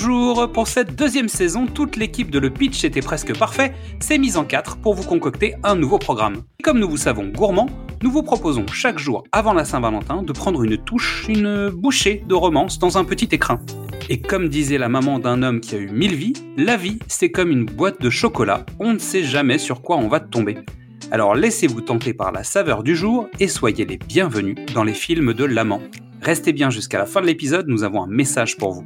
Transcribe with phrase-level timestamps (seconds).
[0.00, 4.36] Bonjour Pour cette deuxième saison, toute l'équipe de Le Pitch était presque parfait, s'est mise
[4.36, 6.42] en quatre pour vous concocter un nouveau programme.
[6.62, 7.68] comme nous vous savons gourmands,
[8.04, 12.34] nous vous proposons chaque jour avant la Saint-Valentin de prendre une touche, une bouchée de
[12.34, 13.60] romance dans un petit écrin.
[14.08, 17.32] Et comme disait la maman d'un homme qui a eu mille vies, la vie c'est
[17.32, 20.58] comme une boîte de chocolat, on ne sait jamais sur quoi on va tomber.
[21.10, 25.34] Alors laissez-vous tenter par la saveur du jour et soyez les bienvenus dans les films
[25.34, 25.82] de l'amant.
[26.22, 28.84] Restez bien jusqu'à la fin de l'épisode, nous avons un message pour vous.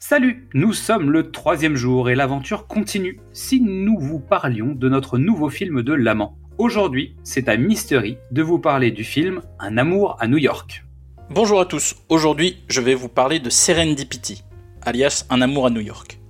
[0.00, 3.18] Salut, nous sommes le troisième jour et l'aventure continue.
[3.32, 6.38] Si nous vous parlions de notre nouveau film de l'amant.
[6.56, 10.84] Aujourd'hui, c'est à Mystery de vous parler du film Un amour à New York.
[11.30, 14.44] Bonjour à tous, aujourd'hui je vais vous parler de Serendipity,
[14.82, 16.20] alias Un amour à New York.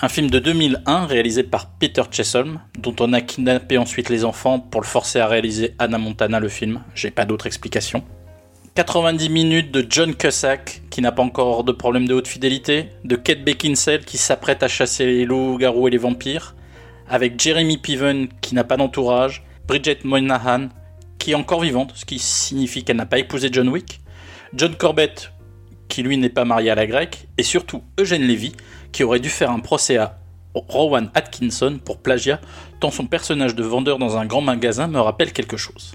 [0.00, 4.58] Un film de 2001 réalisé par Peter Chesholm, dont on a kidnappé ensuite les enfants
[4.58, 8.02] pour le forcer à réaliser Anna Montana le film, j'ai pas d'autre explication.
[8.76, 13.14] 90 minutes de John Cusack, qui n'a pas encore de problème de haute fidélité, de
[13.14, 16.56] Kate Beckinsale qui s'apprête à chasser les loups-garous et les vampires,
[17.08, 20.70] avec Jeremy Piven qui n'a pas d'entourage, Bridget Moynihan
[21.20, 24.00] qui est encore vivante, ce qui signifie qu'elle n'a pas épousé John Wick,
[24.54, 25.30] John Corbett
[25.86, 28.54] qui lui n'est pas marié à la grecque, et surtout Eugène Levy
[28.90, 30.18] qui aurait dû faire un procès à
[30.52, 32.40] Rowan Atkinson pour plagiat,
[32.80, 35.94] tant son personnage de vendeur dans un grand magasin me rappelle quelque chose.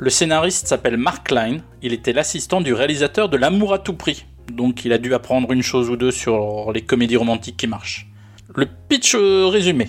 [0.00, 4.26] Le scénariste s'appelle Mark Klein, il était l'assistant du réalisateur de L'amour à tout prix,
[4.52, 8.08] donc il a dû apprendre une chose ou deux sur les comédies romantiques qui marchent.
[8.54, 9.88] Le pitch euh, résumé.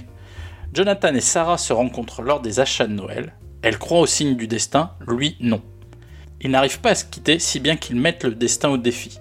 [0.74, 3.36] Jonathan et Sarah se rencontrent lors des achats de Noël.
[3.62, 5.62] Elle croit au signe du destin, lui non.
[6.42, 9.20] Ils n'arrivent pas à se quitter si bien qu'ils mettent le destin au défi.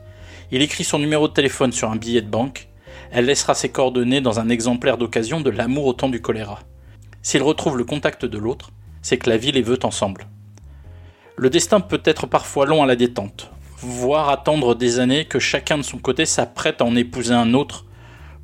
[0.52, 2.68] Il écrit son numéro de téléphone sur un billet de banque.
[3.10, 6.60] Elle laissera ses coordonnées dans un exemplaire d'occasion de l'amour au temps du choléra.
[7.20, 8.70] S'ils retrouvent le contact de l'autre,
[9.02, 10.26] c'est que la vie les veut ensemble.
[11.40, 15.78] Le destin peut être parfois long à la détente, voire attendre des années que chacun
[15.78, 17.84] de son côté s'apprête à en épouser un autre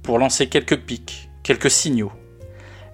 [0.04, 2.12] pour lancer quelques pics, quelques signaux.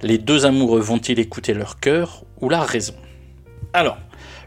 [0.00, 2.94] Les deux amoureux vont-ils écouter leur cœur ou la raison?
[3.74, 3.98] Alors,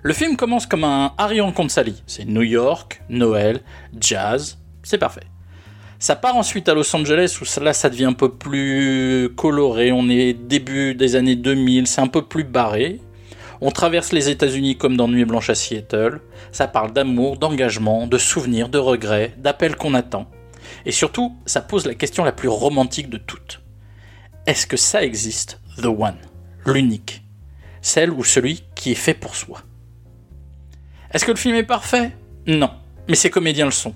[0.01, 2.01] le film commence comme un Harry rencontre Sally.
[2.07, 3.61] C'est New York, Noël,
[4.01, 5.27] jazz, c'est parfait.
[5.99, 10.09] Ça part ensuite à Los Angeles où là ça devient un peu plus coloré, on
[10.09, 13.01] est début des années 2000, c'est un peu plus barré,
[13.65, 16.19] on traverse les États-Unis comme dans Nuit Blanche à Seattle.
[16.51, 20.29] Ça parle d'amour, d'engagement, de souvenirs, de regrets, d'appels qu'on attend.
[20.85, 23.61] Et surtout, ça pose la question la plus romantique de toutes.
[24.47, 26.17] Est-ce que ça existe, The One,
[26.65, 27.23] l'unique
[27.81, 29.61] Celle ou celui qui est fait pour soi?
[31.13, 32.11] Est-ce que le film est parfait?
[32.45, 32.71] Non,
[33.07, 33.95] mais ses comédiens le sont.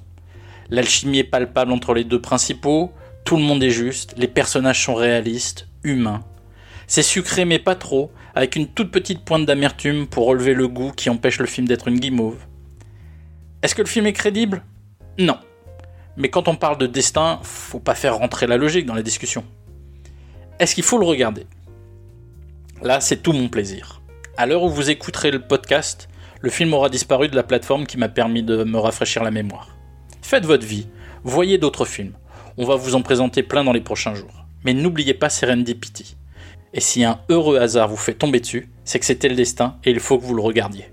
[0.70, 2.94] L'alchimie est palpable entre les deux principaux,
[3.26, 6.24] tout le monde est juste, les personnages sont réalistes, humains,
[6.88, 10.92] c'est sucré mais pas trop, avec une toute petite pointe d'amertume pour relever le goût
[10.92, 12.38] qui empêche le film d'être une guimauve.
[13.64, 14.64] Est-ce que le film est crédible?
[15.18, 15.40] Non.
[16.18, 19.44] Mais quand on parle de destin, faut pas faire rentrer la logique dans la discussion.
[20.60, 21.48] Est-ce qu'il faut le regarder?
[22.84, 24.04] Là, c'est tout mon plaisir.
[24.38, 26.08] À l'heure où vous écouterez le podcast,
[26.40, 29.76] le film aura disparu de la plateforme qui m'a permis de me rafraîchir la mémoire.
[30.22, 30.88] Faites votre vie,
[31.24, 32.14] voyez d'autres films.
[32.56, 34.46] On va vous en présenter plein dans les prochains jours.
[34.64, 36.18] Mais n'oubliez pas Serendipity.
[36.78, 39.90] Et si un heureux hasard vous fait tomber dessus, c'est que c'était le destin et
[39.90, 40.86] il faut que vous le regardiez.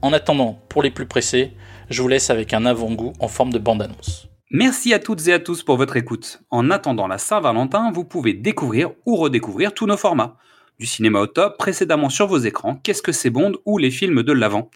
[0.00, 1.54] En attendant, pour les plus pressés,
[1.90, 4.28] je vous laisse avec un avant-goût en forme de bande-annonce.
[4.52, 6.40] Merci à toutes et à tous pour votre écoute.
[6.50, 10.36] En attendant la Saint-Valentin, vous pouvez découvrir ou redécouvrir tous nos formats.
[10.78, 14.22] Du cinéma au top, précédemment sur vos écrans, Qu'est-ce que c'est Bond ou les films
[14.22, 14.70] de l'Avent.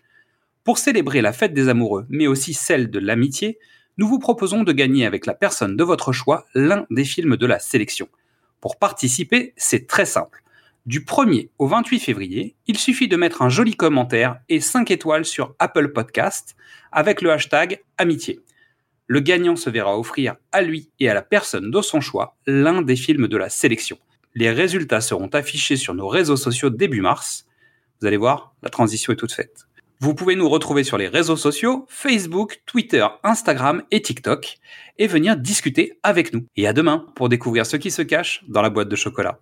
[0.65, 3.61] Pour célébrer la fête des amoureux, mais aussi celle de l'amitié,
[3.97, 7.47] nous vous proposons de gagner avec la personne de votre choix l'un des films de
[7.47, 8.09] la sélection.
[8.63, 10.45] Pour participer, c'est très simple.
[10.87, 15.25] Du 1er au 28 février, il suffit de mettre un joli commentaire et 5 étoiles
[15.25, 16.55] sur Apple Podcast
[16.93, 18.39] avec le hashtag Amitié.
[19.09, 22.83] Le gagnant se verra offrir à lui et à la personne de son choix l'un
[22.83, 23.99] des films de la sélection.
[24.37, 27.47] Les résultats seront affichés sur nos réseaux sociaux début mars.
[28.01, 29.67] Vous allez voir, la transition est toute faite.
[30.03, 34.57] Vous pouvez nous retrouver sur les réseaux sociaux, Facebook, Twitter, Instagram et TikTok,
[34.99, 36.41] et venir discuter avec nous.
[36.57, 39.39] Et à demain pour découvrir ce qui se cache dans la boîte de chocolat.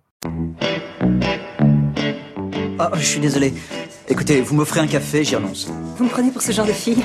[2.77, 3.55] Ah, je suis désolé.
[4.07, 5.67] Écoutez, vous m'offrez un café, j'y renonce.
[5.97, 7.01] Vous me prenez pour ce genre de fille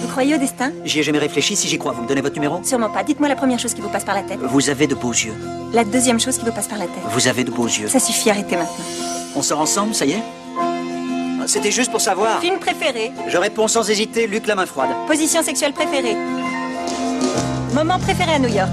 [0.00, 0.72] Vous croyez au destin?
[0.86, 2.64] J'y ai jamais réfléchi, si j'y crois, vous me donnez votre numéro?
[2.64, 3.04] Sûrement pas.
[3.04, 4.38] Dites-moi la première chose qui vous passe par la tête.
[4.40, 5.34] Vous avez de beaux yeux.
[5.74, 7.04] La deuxième chose qui vous passe par la tête.
[7.10, 7.88] Vous avez de beaux yeux.
[7.88, 8.86] Ça suffit, arrêtez maintenant.
[9.34, 10.22] On sort ensemble, ça y est?
[11.46, 12.40] C'était juste pour savoir.
[12.40, 14.90] Film préféré Je réponds sans hésiter, Luc la main froide.
[15.06, 16.16] Position sexuelle préférée
[17.74, 18.70] Moment préféré à New York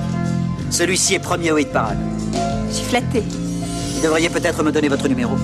[0.71, 1.97] Celui-ci est premier au hit parade.
[2.69, 3.23] Je suis flattée.
[3.95, 5.35] Vous devriez peut-être me donner votre numéro.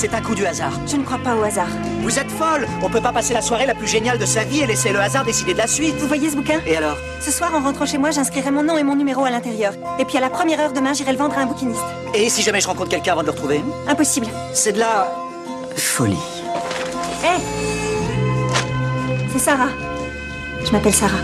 [0.00, 0.72] C'est un coup du hasard.
[0.86, 1.68] Je ne crois pas au hasard.
[2.00, 4.60] Vous êtes folle On peut pas passer la soirée la plus géniale de sa vie
[4.60, 5.94] et laisser le hasard décider de la suite.
[5.96, 6.58] Vous voyez ce bouquin?
[6.66, 6.96] Et alors?
[7.20, 9.74] Ce soir, en rentrant chez moi, j'inscrirai mon nom et mon numéro à l'intérieur.
[9.98, 11.82] Et puis à la première heure demain, j'irai le vendre à un bouquiniste.
[12.14, 13.62] Et si jamais je rencontre quelqu'un avant de le retrouver?
[13.88, 14.28] Impossible.
[14.54, 15.06] C'est de la...
[15.76, 16.16] folie.
[17.22, 17.38] Hé
[19.34, 19.68] C'est Sarah.
[20.64, 21.18] Je m'appelle Sarah.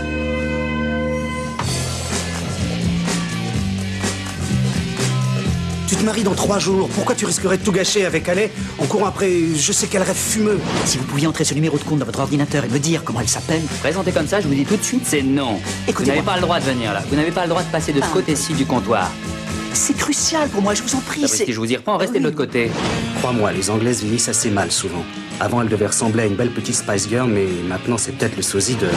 [5.97, 6.89] Tu te maries dans trois jours.
[6.93, 10.15] Pourquoi tu risquerais de tout gâcher avec Allais en courant après je sais quel rêve
[10.15, 10.59] fumeux?
[10.85, 13.19] Si vous pouviez entrer ce numéro de compte dans votre ordinateur et me dire comment
[13.19, 15.53] elle s'appelle Présenté comme ça, je vous dis tout de suite, c'est non.
[15.55, 16.15] Vous Écoutez-moi.
[16.17, 17.01] n'avez pas le droit de venir là.
[17.09, 18.13] Vous n'avez pas le droit de passer de ce Ah.
[18.13, 19.09] côté-ci du comptoir.
[19.73, 21.27] C'est crucial pour moi, je vous en prie.
[21.27, 22.69] Si je vous y reprends, restez de l'autre côté.
[23.19, 25.03] Crois-moi, les Anglaises vieillissent assez mal souvent.
[25.39, 28.43] Avant, elle devait ressembler à une belle petite Spice Girl, mais maintenant, c'est peut-être le
[28.43, 28.87] sosie de...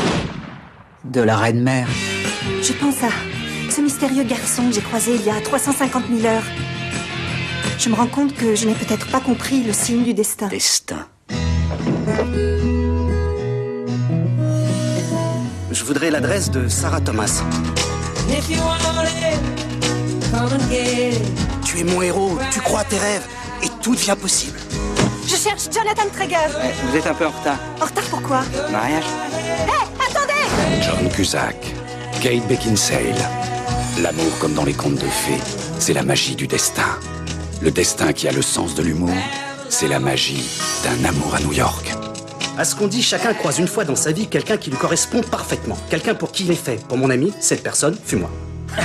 [1.05, 1.89] De la reine mère.
[2.63, 3.09] Je pense à
[3.75, 6.43] ce mystérieux garçon que j'ai croisé il y a 350 000 heures.
[7.81, 10.49] Je me rends compte que je n'ai peut-être pas compris le signe du destin.
[10.49, 11.07] Destin.
[15.71, 17.43] Je voudrais l'adresse de Sarah Thomas.
[21.65, 23.27] Tu es mon héros, tu crois à tes rêves,
[23.63, 24.59] et tout devient possible.
[25.27, 26.51] Je cherche Jonathan Traeger.
[26.85, 27.59] Vous êtes un peu en retard.
[27.81, 29.05] En retard pourquoi Mariage
[30.83, 31.57] John Cusack,
[32.21, 33.15] Kate Beckinsale.
[34.03, 35.41] L'amour comme dans les contes de fées,
[35.79, 36.99] c'est la magie du destin.
[37.63, 39.15] Le destin qui a le sens de l'humour,
[39.69, 40.49] c'est la magie
[40.83, 41.93] d'un amour à New York.
[42.57, 45.21] À ce qu'on dit, chacun croise une fois dans sa vie quelqu'un qui lui correspond
[45.21, 45.77] parfaitement.
[45.91, 46.83] Quelqu'un pour qui il est fait.
[46.89, 48.31] Pour mon ami, cette personne fut moi.